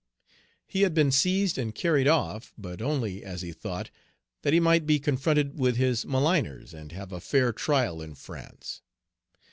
He 0.65 0.81
had 0.81 0.95
been 0.95 1.11
seized 1.11 1.59
and 1.59 1.75
carried 1.75 2.07
off, 2.07 2.53
but 2.57 2.81
only, 2.81 3.23
as 3.23 3.43
he 3.43 3.51
thought, 3.51 3.91
that 4.41 4.51
he 4.51 4.59
might 4.59 4.87
be 4.87 4.97
confronted 4.99 5.59
with 5.59 5.75
his 5.77 6.07
maligners, 6.07 6.73
and 6.73 6.91
have 6.91 7.11
a 7.11 7.19
fair 7.21 7.53
trial 7.53 8.01
in 8.01 8.15
France. 8.15 8.81